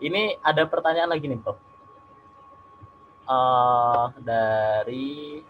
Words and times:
Ini 0.00 0.40
ada 0.40 0.64
pertanyaan 0.64 1.12
lagi 1.12 1.28
nih, 1.28 1.36
Prof. 1.44 1.60
Uh, 3.28 4.08
dari 4.24 5.44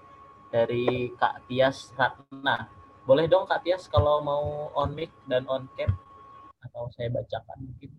dari 0.51 1.15
Kak 1.15 1.47
Tias 1.47 1.95
Ratna. 1.95 2.67
Boleh 3.07 3.31
dong 3.31 3.47
Kak 3.47 3.63
Tias 3.63 3.87
kalau 3.87 4.19
mau 4.19 4.75
on 4.75 4.91
mic 4.91 5.15
dan 5.31 5.47
on 5.47 5.71
cam 5.79 5.95
atau 6.67 6.91
saya 6.99 7.15
bacakan 7.15 7.63
mungkin. 7.63 7.95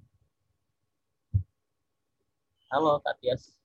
Halo 2.67 2.99
Kak 2.99 3.15
Tias. 3.23 3.55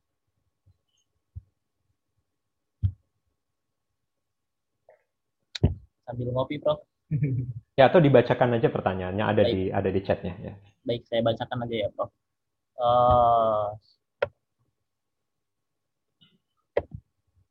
Sambil 6.06 6.30
ngopi, 6.30 6.62
Prof. 6.62 6.86
Ya, 7.76 7.92
atau 7.92 8.00
dibacakan 8.00 8.56
aja 8.56 8.72
pertanyaannya 8.72 9.20
ada 9.20 9.42
Baik. 9.44 9.52
di 9.52 9.62
ada 9.68 9.90
di 9.92 10.00
chatnya 10.00 10.32
ya. 10.40 10.56
Baik, 10.80 11.04
saya 11.12 11.20
bacakan 11.20 11.68
aja 11.68 11.76
ya, 11.84 11.88
Prof. 11.92 12.08
Uh, 12.76 13.72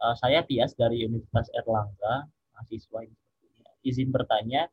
uh, 0.02 0.16
saya 0.22 0.46
Tias 0.46 0.78
dari 0.78 1.02
Universitas 1.10 1.50
Erlangga, 1.58 2.30
mahasiswa 2.54 3.02
izin 3.82 4.14
bertanya, 4.14 4.70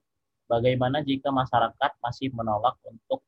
bagaimana 0.48 1.00
jika 1.00 1.32
masyarakat 1.32 1.92
masih 2.04 2.28
menolak 2.36 2.76
untuk 2.84 3.24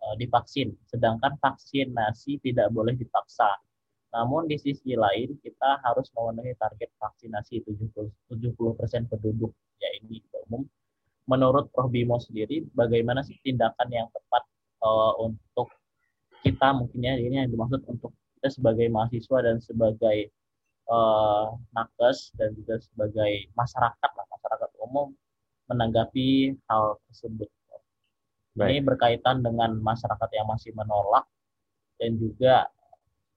uh, 0.00 0.16
divaksin, 0.16 0.72
sedangkan 0.88 1.36
vaksinasi 1.40 2.40
tidak 2.40 2.72
boleh 2.72 2.96
dipaksa. 2.96 3.48
Namun 4.12 4.44
di 4.44 4.60
sisi 4.60 4.92
lain 4.92 5.40
kita 5.40 5.80
harus 5.84 6.12
memenuhi 6.12 6.52
target 6.60 6.92
vaksinasi 7.00 7.64
70 7.64 8.28
70% 8.28 9.08
penduduk 9.08 9.52
ya 9.80 9.88
ini 10.00 10.20
umum. 10.48 10.68
Menurut 11.24 11.72
Prof. 11.72 11.88
Bimo 11.88 12.20
sendiri 12.20 12.68
bagaimana 12.76 13.24
sih 13.24 13.40
tindakan 13.40 13.88
yang 13.88 14.08
tepat 14.12 14.44
uh, 14.84 15.16
untuk 15.24 15.72
kita 16.42 16.74
mungkinnya 16.74 17.18
ini 17.22 17.46
yang 17.46 17.50
dimaksud 17.50 17.80
untuk 17.86 18.10
kita 18.38 18.48
sebagai 18.50 18.90
mahasiswa 18.90 19.38
dan 19.46 19.56
sebagai 19.62 20.18
uh, 20.90 21.54
nakes 21.72 22.34
dan 22.34 22.52
juga 22.58 22.82
sebagai 22.82 23.48
masyarakat 23.54 24.10
lah 24.12 24.26
masyarakat 24.26 24.70
umum 24.82 25.14
menanggapi 25.70 26.58
hal 26.66 26.98
tersebut. 27.08 27.48
Baik. 28.52 28.68
Ini 28.68 28.78
berkaitan 28.84 29.40
dengan 29.40 29.80
masyarakat 29.80 30.28
yang 30.36 30.44
masih 30.50 30.76
menolak 30.76 31.24
dan 31.96 32.18
juga 32.20 32.68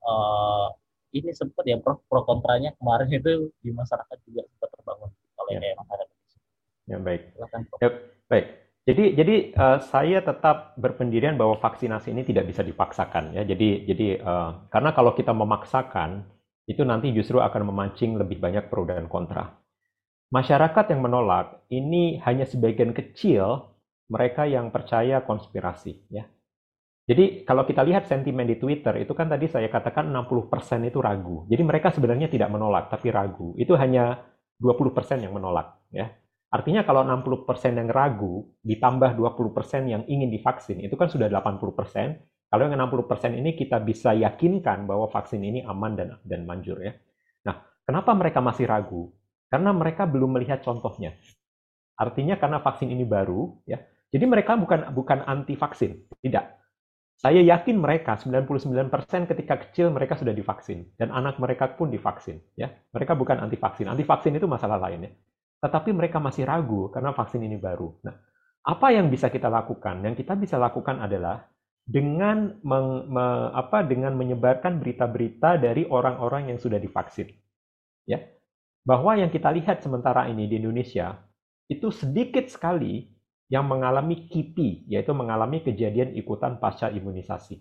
uh, 0.03 0.67
ini 1.15 1.31
sempat 1.31 1.63
ya 1.63 1.79
pro, 1.79 2.03
pro 2.11 2.27
kontranya 2.27 2.75
kemarin 2.75 3.07
itu 3.07 3.47
di 3.63 3.71
masyarakat 3.71 4.17
juga 4.27 4.43
sempat 4.43 4.69
terbangun 4.75 5.09
oleh 5.39 5.53
ya. 5.61 5.77
masyarakat 5.79 6.15
Ya 6.85 6.97
baik. 7.01 7.33
Ya, 7.81 7.89
baik. 8.29 8.64
Jadi 8.85 9.17
jadi 9.17 9.35
uh, 9.57 9.81
saya 9.81 10.21
tetap 10.21 10.77
berpendirian 10.77 11.41
bahwa 11.41 11.57
vaksinasi 11.57 12.13
ini 12.13 12.21
tidak 12.21 12.53
bisa 12.53 12.61
dipaksakan 12.61 13.33
ya. 13.33 13.41
Jadi 13.41 13.89
jadi 13.89 14.21
uh, 14.21 14.69
karena 14.69 14.93
kalau 14.93 15.17
kita 15.17 15.33
memaksakan 15.33 16.21
itu 16.69 16.85
nanti 16.85 17.09
justru 17.09 17.41
akan 17.41 17.73
memancing 17.73 18.13
lebih 18.13 18.37
banyak 18.37 18.69
pro 18.69 18.85
dan 18.85 19.09
kontra. 19.09 19.57
Masyarakat 20.29 20.85
yang 20.93 21.01
menolak 21.01 21.65
ini 21.73 22.21
hanya 22.21 22.45
sebagian 22.45 22.93
kecil 22.93 23.73
mereka 24.05 24.45
yang 24.45 24.69
percaya 24.69 25.25
konspirasi 25.25 26.05
ya. 26.13 26.29
Jadi 27.05 27.45
kalau 27.45 27.65
kita 27.69 27.85
lihat 27.85 28.09
sentimen 28.09 28.49
di 28.49 28.57
Twitter 28.57 29.01
itu 29.01 29.13
kan 29.13 29.29
tadi 29.29 29.45
saya 29.45 29.69
katakan 29.69 30.09
60% 30.09 30.89
itu 30.89 30.97
ragu. 31.01 31.45
Jadi 31.49 31.61
mereka 31.61 31.93
sebenarnya 31.93 32.29
tidak 32.29 32.49
menolak 32.49 32.89
tapi 32.89 33.13
ragu. 33.13 33.53
Itu 33.57 33.77
hanya 33.77 34.25
20% 34.57 35.21
yang 35.21 35.33
menolak 35.33 35.77
ya. 35.93 36.09
Artinya 36.55 36.87
kalau 36.87 37.03
60% 37.03 37.75
yang 37.75 37.91
ragu 37.91 38.47
ditambah 38.63 39.19
20% 39.19 39.91
yang 39.91 40.07
ingin 40.07 40.31
divaksin, 40.31 40.79
itu 40.79 40.95
kan 40.95 41.11
sudah 41.11 41.27
80%. 41.27 42.15
Kalau 42.47 42.61
yang 42.63 42.79
60% 42.79 43.35
ini 43.35 43.59
kita 43.59 43.83
bisa 43.83 44.15
yakinkan 44.15 44.87
bahwa 44.87 45.11
vaksin 45.11 45.43
ini 45.43 45.67
aman 45.67 45.99
dan 45.99 46.15
dan 46.23 46.47
manjur 46.47 46.79
ya. 46.79 46.95
Nah, 47.43 47.59
kenapa 47.83 48.15
mereka 48.15 48.39
masih 48.39 48.71
ragu? 48.71 49.11
Karena 49.51 49.75
mereka 49.75 50.07
belum 50.07 50.39
melihat 50.39 50.63
contohnya. 50.63 51.11
Artinya 51.99 52.39
karena 52.39 52.63
vaksin 52.63 52.87
ini 52.87 53.03
baru 53.03 53.51
ya. 53.67 53.83
Jadi 54.15 54.23
mereka 54.23 54.55
bukan 54.55 54.95
bukan 54.95 55.27
anti 55.27 55.59
vaksin, 55.59 56.07
tidak. 56.23 56.55
Saya 57.19 57.43
yakin 57.43 57.83
mereka 57.83 58.15
99% 58.15 59.27
ketika 59.27 59.59
kecil 59.67 59.91
mereka 59.91 60.15
sudah 60.15 60.31
divaksin 60.31 60.87
dan 60.95 61.11
anak 61.11 61.35
mereka 61.35 61.75
pun 61.75 61.91
divaksin 61.91 62.39
ya. 62.55 62.71
Mereka 62.95 63.11
bukan 63.19 63.43
anti 63.43 63.59
vaksin. 63.59 63.91
Anti 63.91 64.07
vaksin 64.07 64.39
itu 64.39 64.47
masalah 64.47 64.79
lain 64.79 65.11
ya 65.11 65.11
tetapi 65.65 65.89
mereka 65.97 66.21
masih 66.21 66.45
ragu 66.45 66.93
karena 66.93 67.09
vaksin 67.09 67.41
ini 67.41 67.57
baru. 67.57 67.89
Nah, 68.05 68.13
apa 68.61 68.93
yang 68.93 69.09
bisa 69.09 69.33
kita 69.33 69.49
lakukan? 69.49 70.05
Yang 70.05 70.21
kita 70.21 70.37
bisa 70.37 70.61
lakukan 70.61 71.01
adalah 71.01 71.49
dengan 71.81 72.61
meng, 72.61 73.09
me, 73.09 73.49
apa 73.49 73.81
dengan 73.81 74.13
menyebarkan 74.13 74.77
berita-berita 74.77 75.57
dari 75.57 75.89
orang-orang 75.89 76.53
yang 76.53 76.61
sudah 76.61 76.77
divaksin. 76.77 77.33
Ya. 78.05 78.21
Bahwa 78.85 79.17
yang 79.17 79.33
kita 79.33 79.49
lihat 79.49 79.81
sementara 79.81 80.29
ini 80.29 80.45
di 80.45 80.61
Indonesia 80.61 81.17
itu 81.65 81.89
sedikit 81.89 82.45
sekali 82.45 83.09
yang 83.49 83.65
mengalami 83.65 84.29
KIPI, 84.29 84.85
yaitu 84.85 85.17
mengalami 85.17 85.65
kejadian 85.65 86.13
ikutan 86.13 86.61
pasca 86.61 86.93
imunisasi 86.93 87.57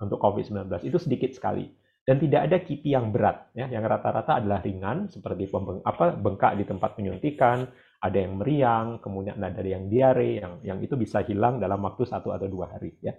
untuk 0.00 0.16
COVID-19. 0.24 0.88
Itu 0.88 0.96
sedikit 0.96 1.36
sekali 1.36 1.68
dan 2.02 2.18
tidak 2.18 2.50
ada 2.50 2.56
kipi 2.58 2.98
yang 2.98 3.14
berat 3.14 3.54
ya. 3.54 3.70
Yang 3.70 3.84
rata-rata 3.86 4.42
adalah 4.42 4.58
ringan 4.58 5.06
seperti 5.06 5.46
pembeng, 5.46 5.86
apa 5.86 6.18
bengkak 6.18 6.58
di 6.58 6.64
tempat 6.66 6.98
penyuntikan 6.98 7.70
ada 8.02 8.18
yang 8.18 8.42
meriang 8.42 8.98
kemudian 8.98 9.38
ada 9.38 9.62
yang 9.62 9.86
diare 9.86 10.42
yang 10.42 10.52
yang 10.66 10.78
itu 10.82 10.98
bisa 10.98 11.22
hilang 11.22 11.62
dalam 11.62 11.78
waktu 11.86 12.02
satu 12.02 12.34
atau 12.34 12.50
dua 12.50 12.74
hari 12.74 12.98
ya. 12.98 13.14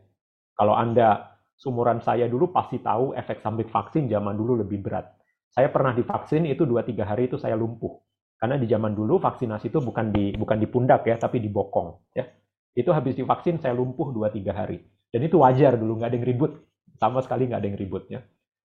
Kalau 0.53 0.75
anda 0.75 1.39
sumuran 1.55 2.03
saya 2.03 2.27
dulu 2.27 2.51
pasti 2.51 2.83
tahu 2.83 3.15
efek 3.15 3.39
samping 3.39 3.71
vaksin 3.71 4.11
zaman 4.11 4.35
dulu 4.35 4.59
lebih 4.59 4.83
berat. 4.83 5.15
Saya 5.47 5.71
pernah 5.71 5.95
divaksin 5.95 6.43
itu 6.43 6.67
dua 6.67 6.83
tiga 6.83 7.07
hari 7.07 7.31
itu 7.31 7.39
saya 7.39 7.55
lumpuh. 7.55 7.95
Karena 8.35 8.59
di 8.59 8.67
zaman 8.67 8.91
dulu 8.91 9.23
vaksinasi 9.23 9.71
itu 9.71 9.79
bukan 9.79 10.11
di 10.11 10.35
bukan 10.35 10.59
di 10.59 10.67
pundak 10.67 11.07
ya 11.07 11.15
tapi 11.15 11.39
di 11.39 11.47
bokong 11.47 12.11
ya. 12.11 12.27
Itu 12.75 12.91
habis 12.91 13.15
divaksin 13.15 13.63
saya 13.63 13.71
lumpuh 13.71 14.11
dua 14.11 14.27
tiga 14.27 14.51
hari. 14.51 14.83
Dan 15.07 15.23
itu 15.23 15.39
wajar 15.39 15.79
dulu 15.79 16.03
nggak 16.03 16.11
ada 16.11 16.17
yang 16.19 16.27
ribut. 16.27 16.51
Sama 16.99 17.23
sekali 17.23 17.47
nggak 17.47 17.61
ada 17.63 17.67
yang 17.71 17.79
ribut 17.79 18.03
ya 18.11 18.19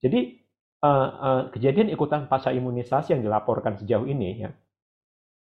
jadi 0.05 0.21
uh, 0.83 1.11
uh, 1.11 1.43
kejadian 1.51 1.91
ikutan 1.91 2.31
pasca 2.31 2.55
imunisasi 2.55 3.17
yang 3.17 3.23
dilaporkan 3.23 3.79
sejauh 3.79 4.07
ini 4.07 4.47
ya 4.47 4.51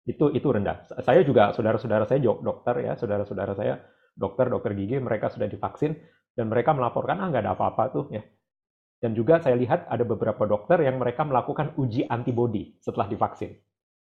itu 0.10 0.34
itu 0.34 0.48
rendah. 0.50 0.82
Saya 1.06 1.22
juga 1.22 1.54
saudara-saudara 1.54 2.10
saya 2.10 2.20
dokter 2.22 2.76
ya, 2.82 2.98
saudara-saudara 2.98 3.54
saya 3.54 3.74
dokter 4.18 4.50
dokter 4.50 4.74
gigi 4.74 4.98
mereka 4.98 5.30
sudah 5.30 5.46
divaksin 5.46 5.94
dan 6.34 6.50
mereka 6.50 6.74
melaporkan 6.74 7.22
ah 7.22 7.30
nggak 7.30 7.44
ada 7.46 7.54
apa-apa 7.54 7.84
tuh 7.94 8.06
ya. 8.10 8.24
Dan 9.02 9.18
juga 9.18 9.42
saya 9.42 9.58
lihat 9.58 9.90
ada 9.90 10.06
beberapa 10.06 10.46
dokter 10.46 10.86
yang 10.86 11.02
mereka 11.02 11.26
melakukan 11.26 11.74
uji 11.78 12.06
antibodi 12.06 12.78
setelah 12.82 13.10
divaksin. 13.10 13.58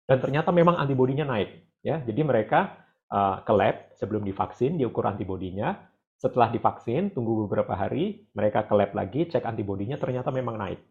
Dan 0.08 0.24
ternyata 0.24 0.56
memang 0.56 0.80
antibodinya 0.80 1.28
naik 1.28 1.80
ya. 1.84 2.00
Jadi 2.04 2.22
mereka 2.24 2.88
uh, 3.12 3.44
ke 3.44 3.52
lab 3.56 3.76
sebelum 4.00 4.24
divaksin 4.24 4.80
diukur 4.80 5.08
antibodinya 5.08 5.76
setelah 6.18 6.50
divaksin, 6.50 7.14
tunggu 7.14 7.46
beberapa 7.46 7.78
hari, 7.78 8.26
mereka 8.34 8.66
ke 8.66 8.74
lab 8.74 8.92
lagi, 8.98 9.30
cek 9.30 9.46
antibodinya, 9.46 10.02
ternyata 10.02 10.34
memang 10.34 10.58
naik. 10.58 10.82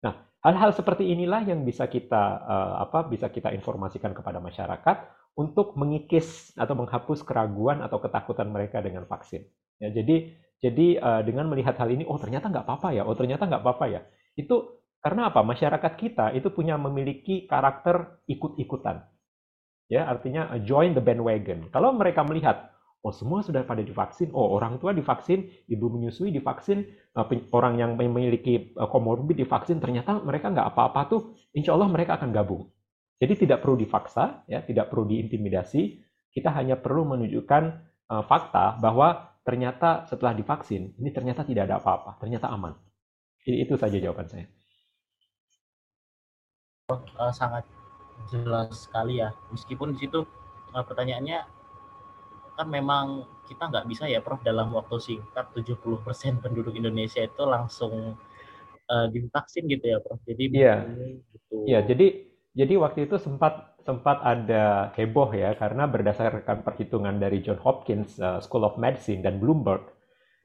Nah, 0.00 0.26
hal-hal 0.42 0.72
seperti 0.72 1.12
inilah 1.12 1.44
yang 1.44 1.62
bisa 1.62 1.84
kita 1.86 2.40
uh, 2.40 2.74
apa 2.82 3.06
bisa 3.06 3.28
kita 3.28 3.52
informasikan 3.52 4.16
kepada 4.16 4.40
masyarakat 4.40 4.96
untuk 5.36 5.76
mengikis 5.76 6.56
atau 6.56 6.74
menghapus 6.74 7.22
keraguan 7.22 7.84
atau 7.84 8.00
ketakutan 8.00 8.48
mereka 8.48 8.80
dengan 8.80 9.04
vaksin. 9.04 9.44
Ya, 9.78 9.92
jadi 9.92 10.34
jadi 10.60 10.86
uh, 11.00 11.22
dengan 11.24 11.48
melihat 11.48 11.76
hal 11.80 11.88
ini, 11.92 12.04
oh 12.08 12.16
ternyata 12.20 12.48
nggak 12.48 12.64
apa-apa 12.64 12.88
ya, 12.96 13.02
oh 13.04 13.16
ternyata 13.16 13.46
nggak 13.48 13.62
apa-apa 13.62 13.86
ya. 13.88 14.00
Itu 14.36 14.82
karena 15.00 15.32
apa? 15.32 15.40
Masyarakat 15.44 15.92
kita 15.96 16.26
itu 16.36 16.48
punya 16.52 16.76
memiliki 16.76 17.48
karakter 17.48 18.20
ikut-ikutan. 18.28 19.04
Ya, 19.92 20.08
artinya 20.08 20.48
uh, 20.52 20.60
join 20.64 20.96
the 20.96 21.04
bandwagon. 21.04 21.68
Kalau 21.68 21.92
mereka 21.92 22.24
melihat 22.24 22.72
Oh 23.00 23.16
semua 23.16 23.40
sudah 23.40 23.64
pada 23.64 23.80
divaksin. 23.80 24.28
Oh 24.36 24.52
orang 24.52 24.76
tua 24.76 24.92
divaksin, 24.92 25.48
ibu 25.72 25.88
menyusui 25.88 26.28
divaksin, 26.28 26.84
eh, 26.84 27.40
orang 27.56 27.80
yang 27.80 27.96
memiliki 27.96 28.76
komorbid 28.76 29.40
eh, 29.40 29.48
divaksin. 29.48 29.80
Ternyata 29.80 30.20
mereka 30.20 30.52
nggak 30.52 30.68
apa-apa 30.76 31.00
tuh. 31.08 31.20
Insya 31.56 31.72
Allah 31.72 31.88
mereka 31.88 32.20
akan 32.20 32.28
gabung. 32.28 32.68
Jadi 33.20 33.44
tidak 33.48 33.60
perlu 33.64 33.76
dipaksa, 33.76 34.44
ya, 34.48 34.64
tidak 34.64 34.88
perlu 34.92 35.08
diintimidasi. 35.08 36.00
Kita 36.32 36.52
hanya 36.56 36.80
perlu 36.80 37.04
menunjukkan 37.04 37.62
uh, 38.08 38.24
fakta 38.24 38.80
bahwa 38.80 39.36
ternyata 39.44 40.06
setelah 40.08 40.32
divaksin 40.32 40.94
ini 40.96 41.10
ternyata 41.12 41.44
tidak 41.44 41.68
ada 41.68 41.82
apa-apa, 41.82 42.16
ternyata 42.22 42.48
aman. 42.48 42.72
Jadi 43.44 43.66
itu 43.66 43.74
saja 43.76 43.96
jawaban 43.98 44.24
saya. 44.30 44.46
Sangat 47.34 47.64
jelas 48.30 48.88
sekali 48.88 49.20
ya. 49.20 49.32
Meskipun 49.52 49.96
di 49.96 50.06
situ 50.06 50.24
pertanyaannya 50.72 51.59
kan 52.60 52.68
memang 52.68 53.24
kita 53.48 53.72
nggak 53.72 53.88
bisa 53.88 54.04
ya 54.04 54.20
Prof 54.20 54.44
dalam 54.44 54.76
waktu 54.76 55.00
singkat 55.00 55.56
70% 55.56 56.44
penduduk 56.44 56.76
Indonesia 56.76 57.24
itu 57.24 57.42
langsung 57.48 58.20
uh, 58.92 59.06
divaksin 59.08 59.64
gitu 59.72 59.96
ya 59.96 59.98
Prof. 60.04 60.20
Jadi 60.28 60.44
Iya. 60.52 60.76
Gitu. 61.32 61.56
Iya, 61.64 61.80
jadi 61.88 62.06
jadi 62.52 62.74
waktu 62.76 63.08
itu 63.08 63.16
sempat 63.16 63.80
sempat 63.80 64.20
ada 64.20 64.92
heboh 64.92 65.32
ya 65.32 65.56
karena 65.56 65.88
berdasarkan 65.88 66.60
perhitungan 66.60 67.16
dari 67.16 67.40
John 67.40 67.56
Hopkins 67.64 68.20
uh, 68.20 68.44
School 68.44 68.68
of 68.68 68.76
Medicine 68.76 69.24
dan 69.24 69.40
Bloomberg 69.40 69.96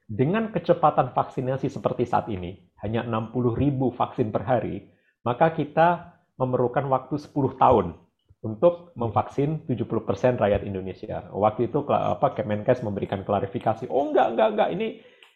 Dengan 0.05 0.53
kecepatan 0.53 1.17
vaksinasi 1.17 1.65
seperti 1.65 2.05
saat 2.05 2.29
ini, 2.29 2.53
hanya 2.85 3.01
60 3.01 3.57
ribu 3.57 3.89
vaksin 3.89 4.29
per 4.29 4.45
hari, 4.45 4.85
maka 5.25 5.49
kita 5.49 6.21
memerlukan 6.37 6.85
waktu 6.93 7.17
10 7.17 7.33
tahun 7.57 7.97
untuk 8.45 8.93
memvaksin 8.93 9.65
70% 9.65 10.37
rakyat 10.37 10.61
Indonesia. 10.61 11.25
Waktu 11.33 11.73
itu 11.73 11.81
apa 11.89 12.37
Kemenkes 12.37 12.85
memberikan 12.85 13.25
klarifikasi, 13.25 13.89
oh 13.89 14.13
enggak 14.13 14.37
enggak 14.37 14.49
enggak 14.53 14.69
ini 14.77 14.87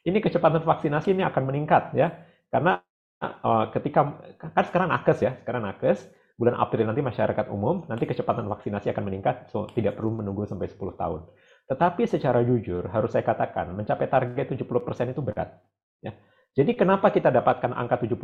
ini 0.05 0.17
kecepatan 0.21 0.61
vaksinasi 0.61 1.17
ini 1.17 1.25
akan 1.25 1.43
meningkat 1.49 1.97
ya. 1.97 2.13
Karena 2.53 2.77
uh, 3.19 3.73
ketika 3.73 4.21
kan 4.37 4.63
sekarang 4.69 4.93
nakes 4.93 5.25
ya, 5.25 5.33
sekarang 5.41 5.65
nakes 5.65 6.05
bulan 6.39 6.55
April 6.55 6.87
nanti 6.87 7.03
masyarakat 7.03 7.51
umum, 7.51 7.83
nanti 7.91 8.07
kecepatan 8.07 8.47
vaksinasi 8.47 8.93
akan 8.95 9.03
meningkat, 9.11 9.51
so 9.51 9.67
tidak 9.75 9.99
perlu 9.99 10.23
menunggu 10.23 10.47
sampai 10.47 10.71
10 10.71 10.95
tahun. 10.95 11.27
Tetapi 11.67 12.07
secara 12.07 12.39
jujur, 12.47 12.87
harus 12.87 13.11
saya 13.11 13.27
katakan, 13.27 13.75
mencapai 13.75 14.07
target 14.07 14.55
70% 14.55 15.11
itu 15.11 15.19
berat. 15.19 15.59
Ya. 15.99 16.15
Jadi 16.55 16.79
kenapa 16.79 17.11
kita 17.11 17.27
dapatkan 17.27 17.75
angka 17.75 17.99
70%? 17.99 18.15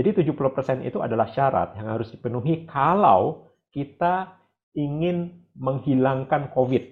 Jadi 0.00 0.08
70% 0.16 0.88
itu 0.88 0.98
adalah 1.04 1.28
syarat 1.28 1.76
yang 1.76 1.92
harus 1.92 2.08
dipenuhi 2.08 2.64
kalau 2.64 3.49
kita 3.70 4.38
ingin 4.74 5.46
menghilangkan 5.58 6.54
COVID, 6.54 6.84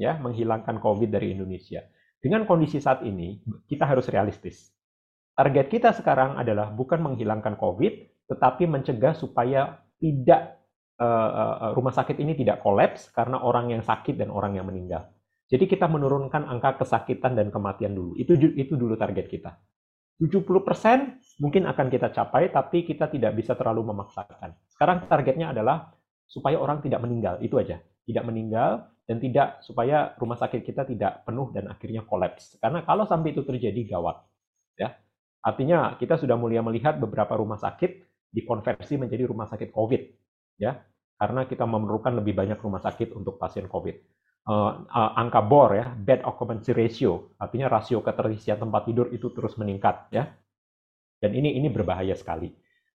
ya, 0.00 0.16
menghilangkan 0.20 0.80
COVID 0.80 1.08
dari 1.12 1.36
Indonesia. 1.36 1.84
Dengan 2.20 2.48
kondisi 2.48 2.80
saat 2.80 3.04
ini, 3.04 3.44
kita 3.68 3.84
harus 3.84 4.08
realistis. 4.08 4.72
Target 5.36 5.66
kita 5.68 5.90
sekarang 5.92 6.40
adalah 6.40 6.72
bukan 6.72 7.02
menghilangkan 7.02 7.60
COVID, 7.60 7.92
tetapi 8.32 8.64
mencegah 8.64 9.12
supaya 9.12 9.82
tidak 10.00 10.56
uh, 11.00 11.30
uh, 11.32 11.70
rumah 11.76 11.92
sakit 11.92 12.16
ini 12.16 12.32
tidak 12.38 12.64
kolaps 12.64 13.12
karena 13.12 13.42
orang 13.42 13.74
yang 13.74 13.82
sakit 13.84 14.16
dan 14.16 14.32
orang 14.32 14.56
yang 14.56 14.64
meninggal. 14.64 15.10
Jadi 15.50 15.68
kita 15.68 15.84
menurunkan 15.90 16.48
angka 16.48 16.80
kesakitan 16.80 17.36
dan 17.36 17.52
kematian 17.52 17.92
dulu. 17.92 18.16
Itu 18.16 18.34
itu 18.38 18.72
dulu 18.74 18.96
target 18.96 19.28
kita. 19.28 19.60
70% 20.16 21.42
mungkin 21.42 21.66
akan 21.66 21.86
kita 21.90 22.08
capai, 22.14 22.48
tapi 22.48 22.86
kita 22.86 23.10
tidak 23.10 23.34
bisa 23.34 23.52
terlalu 23.58 23.92
memaksakan. 23.92 24.54
Sekarang 24.84 25.08
targetnya 25.08 25.56
adalah 25.56 25.96
supaya 26.28 26.60
orang 26.60 26.84
tidak 26.84 27.00
meninggal, 27.00 27.40
itu 27.40 27.56
aja. 27.56 27.80
Tidak 28.04 28.20
meninggal 28.20 28.84
dan 29.08 29.16
tidak 29.16 29.64
supaya 29.64 30.12
rumah 30.20 30.36
sakit 30.36 30.60
kita 30.60 30.84
tidak 30.84 31.24
penuh 31.24 31.48
dan 31.56 31.72
akhirnya 31.72 32.04
kolaps. 32.04 32.60
Karena 32.60 32.84
kalau 32.84 33.08
sampai 33.08 33.32
itu 33.32 33.40
terjadi 33.48 33.96
gawat. 33.96 34.20
Ya. 34.76 34.92
Artinya 35.40 35.96
kita 35.96 36.20
sudah 36.20 36.36
mulai 36.36 36.60
melihat 36.60 37.00
beberapa 37.00 37.32
rumah 37.32 37.56
sakit 37.56 38.04
dikonversi 38.28 39.00
menjadi 39.00 39.24
rumah 39.24 39.48
sakit 39.48 39.72
COVID. 39.72 40.02
Ya. 40.60 40.84
Karena 41.16 41.48
kita 41.48 41.64
memerlukan 41.64 42.20
lebih 42.20 42.36
banyak 42.36 42.60
rumah 42.60 42.84
sakit 42.84 43.16
untuk 43.16 43.40
pasien 43.40 43.64
COVID. 43.72 43.96
Uh, 44.44 44.84
uh, 44.84 45.16
angka 45.16 45.40
BOR 45.48 45.80
ya, 45.80 45.88
bed 45.96 46.28
occupancy 46.28 46.76
ratio, 46.76 47.32
artinya 47.40 47.72
rasio 47.72 48.04
keterisian 48.04 48.60
tempat 48.60 48.84
tidur 48.84 49.08
itu 49.16 49.32
terus 49.32 49.56
meningkat 49.56 50.12
ya. 50.12 50.28
Dan 51.16 51.32
ini 51.32 51.56
ini 51.56 51.72
berbahaya 51.72 52.12
sekali. 52.12 52.52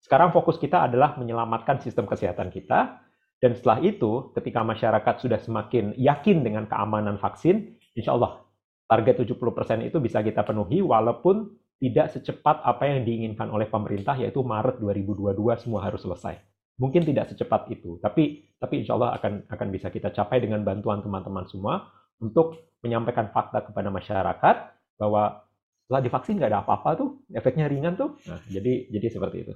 Sekarang 0.07 0.31
fokus 0.31 0.55
kita 0.55 0.87
adalah 0.87 1.19
menyelamatkan 1.19 1.83
sistem 1.83 2.07
kesehatan 2.07 2.47
kita 2.47 3.03
dan 3.43 3.51
setelah 3.51 3.83
itu 3.83 4.31
ketika 4.31 4.63
masyarakat 4.63 5.15
sudah 5.19 5.35
semakin 5.43 5.91
yakin 5.99 6.47
dengan 6.47 6.63
keamanan 6.63 7.19
vaksin, 7.19 7.75
insya 7.91 8.15
Allah 8.15 8.39
target 8.87 9.27
70% 9.27 9.35
itu 9.83 9.99
bisa 9.99 10.23
kita 10.23 10.47
penuhi 10.47 10.79
walaupun 10.79 11.51
tidak 11.77 12.15
secepat 12.15 12.63
apa 12.63 12.87
yang 12.87 13.03
diinginkan 13.03 13.51
oleh 13.51 13.67
pemerintah 13.67 14.15
yaitu 14.15 14.41
Maret 14.41 14.79
2022 14.79 15.35
semua 15.59 15.83
harus 15.83 16.01
selesai. 16.01 16.39
Mungkin 16.79 17.03
tidak 17.03 17.35
secepat 17.35 17.67
itu, 17.67 17.99
tapi 17.99 18.47
tapi 18.57 18.87
insya 18.87 18.95
Allah 18.95 19.17
akan 19.19 19.51
akan 19.51 19.67
bisa 19.75 19.91
kita 19.91 20.15
capai 20.15 20.39
dengan 20.39 20.63
bantuan 20.63 21.03
teman-teman 21.03 21.43
semua 21.51 21.89
untuk 22.23 22.73
menyampaikan 22.79 23.27
fakta 23.35 23.65
kepada 23.65 23.91
masyarakat 23.91 24.55
bahwa 24.95 25.43
setelah 25.83 26.01
divaksin 26.01 26.39
nggak 26.39 26.51
ada 26.53 26.61
apa-apa 26.63 26.89
tuh, 26.95 27.09
efeknya 27.35 27.67
ringan 27.67 27.99
tuh. 27.99 28.15
Nah, 28.29 28.39
jadi 28.47 28.87
jadi 28.87 29.07
seperti 29.11 29.37
itu. 29.45 29.53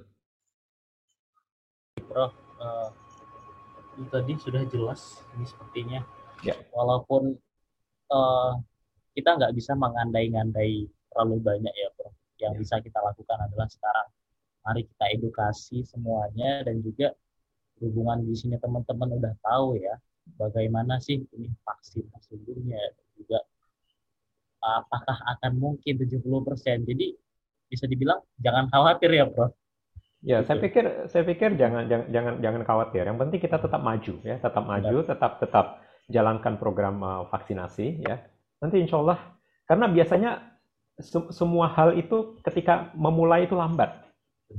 Prof, 2.00 2.32
uh, 2.60 2.88
itu 3.96 4.08
tadi 4.08 4.32
sudah 4.40 4.62
jelas 4.68 5.20
ini 5.36 5.44
sepertinya. 5.44 6.00
Ya. 6.40 6.56
Walaupun 6.72 7.36
uh, 8.08 8.52
kita 9.12 9.36
nggak 9.36 9.52
bisa 9.52 9.76
mengandai-ngandai 9.76 10.88
terlalu 11.12 11.36
banyak 11.40 11.74
ya, 11.76 11.88
Prof. 11.96 12.14
Yang 12.40 12.54
ya. 12.56 12.60
bisa 12.64 12.74
kita 12.80 12.98
lakukan 13.04 13.38
adalah 13.44 13.68
sekarang 13.68 14.08
mari 14.62 14.86
kita 14.86 15.04
edukasi 15.10 15.82
semuanya 15.82 16.62
dan 16.62 16.78
juga 16.80 17.10
hubungan 17.82 18.22
di 18.22 18.34
sini 18.38 18.54
teman-teman 18.62 19.18
udah 19.18 19.34
tahu 19.42 19.74
ya 19.74 19.98
bagaimana 20.38 21.02
sih 21.02 21.18
ini 21.34 21.50
vaksin 21.66 22.06
sesungguhnya 22.14 22.78
juga 23.18 23.42
apakah 24.62 25.18
akan 25.36 25.52
mungkin 25.58 25.98
70%. 25.98 26.86
Jadi 26.86 27.06
bisa 27.66 27.84
dibilang 27.90 28.22
jangan 28.38 28.70
khawatir 28.70 29.10
ya, 29.10 29.26
Bro. 29.26 29.50
Ya, 30.22 30.40
gitu. 30.40 30.46
saya 30.48 30.58
pikir 30.62 30.84
saya 31.10 31.22
pikir 31.26 31.50
jangan 31.58 31.90
jangan 31.90 32.06
jangan 32.14 32.34
jangan 32.38 32.62
khawatir. 32.62 33.02
Yang 33.04 33.18
penting 33.26 33.40
kita 33.42 33.56
tetap 33.58 33.80
maju 33.82 34.14
ya, 34.22 34.36
tetap 34.38 34.64
maju, 34.64 34.96
ya. 35.02 35.08
tetap 35.10 35.32
tetap 35.42 35.66
jalankan 36.06 36.54
program 36.62 37.02
uh, 37.02 37.22
vaksinasi 37.28 38.06
ya. 38.06 38.22
Nanti 38.62 38.78
insya 38.78 39.02
Allah 39.02 39.18
karena 39.66 39.90
biasanya 39.90 40.30
se 41.02 41.18
semua 41.34 41.72
hal 41.74 41.98
itu 41.98 42.38
ketika 42.46 42.94
memulai 42.94 43.50
itu 43.50 43.58
lambat 43.58 44.02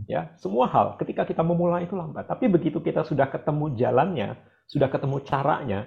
Ya, 0.10 0.34
semua 0.42 0.68
hal 0.68 0.98
ketika 1.00 1.24
kita 1.24 1.46
memulai 1.46 1.86
itu 1.86 1.94
lambat, 1.94 2.28
tapi 2.28 2.50
begitu 2.50 2.82
kita 2.82 3.06
sudah 3.06 3.30
ketemu 3.30 3.78
jalannya, 3.78 4.36
sudah 4.68 4.90
ketemu 4.90 5.18
caranya, 5.24 5.80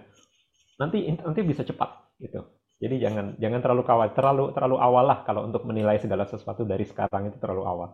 nanti 0.81 1.11
nanti 1.11 1.41
bisa 1.43 1.67
cepat 1.67 2.17
gitu. 2.23 2.47
Jadi 2.77 3.01
jangan 3.01 3.27
jangan 3.41 3.61
terlalu 3.65 3.83
kawal, 3.85 4.09
terlalu 4.13 4.45
terlalu 4.53 4.77
awal 4.79 5.05
lah 5.09 5.19
kalau 5.25 5.49
untuk 5.49 5.65
menilai 5.65 5.97
segala 5.99 6.29
sesuatu 6.29 6.63
dari 6.63 6.85
sekarang 6.85 7.33
itu 7.33 7.39
terlalu 7.41 7.65
awal. 7.65 7.91